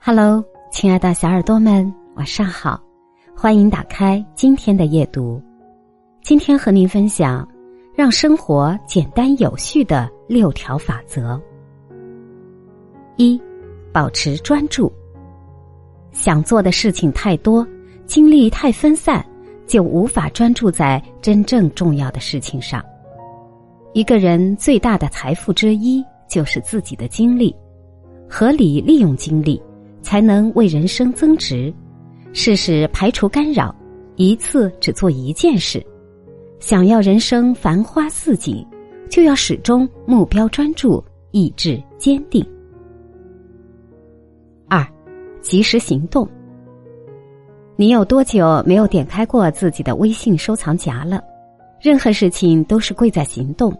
[0.00, 2.80] Hello，亲爱的小耳朵们，晚上好！
[3.36, 5.42] 欢迎打开今天的夜读。
[6.22, 7.46] 今天和您分享
[7.94, 11.40] 让生活简单有序的六条法则。
[13.16, 13.40] 一、
[13.92, 14.92] 保持专注。
[16.12, 17.66] 想做的事情太多，
[18.06, 19.24] 精力太分散，
[19.66, 22.84] 就无法专注在真正重要的事情上。
[23.92, 27.54] 一个人最大的财富之一就是自己的精力，
[28.28, 29.60] 合理利用精力。
[30.06, 31.74] 才能为人生增值。
[32.32, 33.74] 试试排除干扰，
[34.14, 35.84] 一次只做一件事。
[36.60, 38.64] 想要人生繁花似锦，
[39.10, 41.02] 就要始终目标专注，
[41.32, 42.46] 意志坚定。
[44.68, 44.86] 二，
[45.40, 46.28] 及时行动。
[47.74, 51.20] 你有多久没有点开过自己的微信收藏夹了？
[51.80, 53.76] 任何事情都是贵在行动。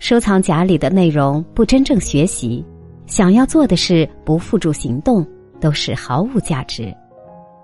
[0.00, 2.64] 收藏夹里的内容不真正学习，
[3.10, 5.26] 想要做的事不付诸行动。
[5.60, 6.90] 都是毫无价值。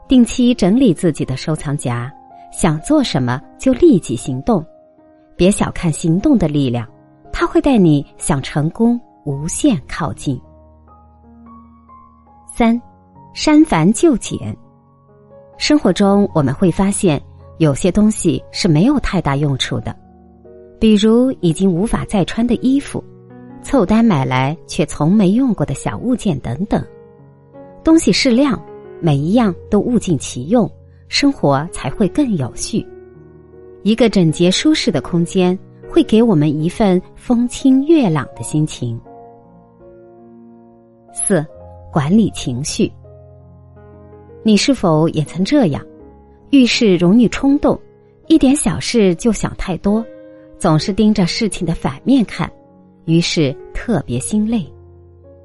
[0.06, 2.12] 定期整理自己的收藏夹，
[2.52, 4.62] 想做什么就立即行动。
[5.34, 6.86] 别小看行动的力量，
[7.32, 10.38] 它会带你向成功无限靠近。
[12.54, 12.78] 三，
[13.32, 14.54] 删繁就简。
[15.56, 17.18] 生活中我们会发现，
[17.56, 19.96] 有些东西是没有太大用处的，
[20.78, 23.02] 比如已经无法再穿的衣服，
[23.66, 26.80] 凑单买来却从没用过的小物件等等。
[27.82, 28.64] 东西适量，
[29.00, 30.70] 每一样都物尽其用，
[31.08, 32.86] 生活才会更有序。
[33.82, 35.58] 一个整洁舒适的空间，
[35.90, 39.00] 会给我们一份风清月朗的心情。
[41.12, 41.44] 四，
[41.92, 42.88] 管理情绪。
[44.44, 45.84] 你是否也曾这样？
[46.50, 47.76] 遇事容易冲动，
[48.28, 50.06] 一点小事就想太多，
[50.56, 52.48] 总是盯着事情的反面看，
[53.06, 54.70] 于是特别心累。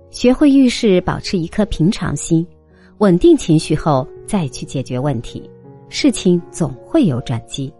[0.10, 2.46] 学会遇事保持一颗平常心，
[2.98, 5.50] 稳定情绪后再去解决问题，
[5.88, 7.74] 事情总会有转机。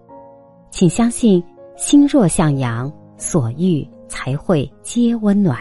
[0.70, 1.44] 请相信，
[1.76, 5.60] 心若向阳，所遇才会皆温暖。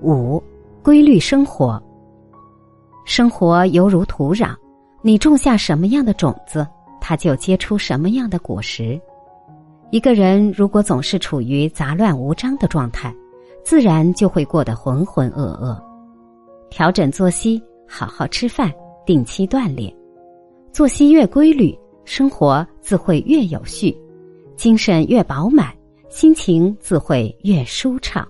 [0.00, 0.42] 五，
[0.82, 1.82] 规律生活。
[3.04, 4.54] 生活犹如土壤，
[5.02, 6.66] 你种下什么样的种子，
[7.00, 8.98] 它就结出什么样的果实。
[9.90, 13.14] 一个人如果总是处于杂乱无章的状态，
[13.62, 15.80] 自然就会过得浑浑噩噩。
[16.70, 18.72] 调整作息，好好吃饭，
[19.06, 19.94] 定期锻炼，
[20.72, 23.96] 作息越规律，生活自会越有序，
[24.56, 25.72] 精神越饱满，
[26.08, 28.26] 心情自会越舒畅。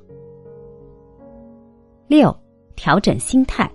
[2.06, 2.34] 六，
[2.76, 3.68] 调整心态。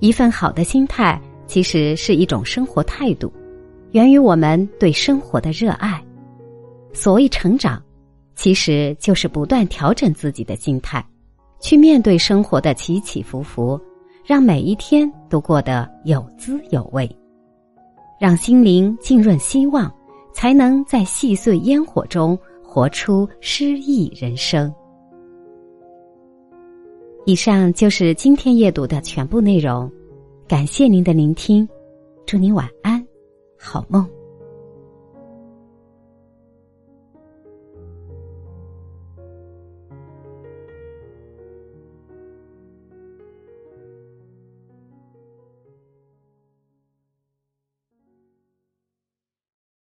[0.00, 3.32] 一份好的心态其实是一种生活态度，
[3.92, 6.05] 源于我们对生活的热爱。
[6.96, 7.80] 所谓成长。
[8.34, 11.02] 其实就是不断调整自己的心态，
[11.58, 13.80] 去面对生活的起起伏伏，
[14.26, 17.10] 让每一天都过得有滋有味，
[18.20, 19.90] 让心灵浸润希望，
[20.34, 24.70] 才能在细碎烟火中活出诗意人生。
[27.24, 29.90] 以上就是今天阅读的全部内容，
[30.46, 31.66] 感谢您的聆听，
[32.26, 33.02] 祝您晚安，
[33.58, 34.06] 好梦。